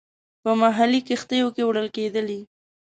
په 0.43 0.51
محلي 0.61 1.01
کښتیو 1.07 1.47
کې 1.55 1.63
وړل 1.65 1.87
کېدلې. 1.95 2.39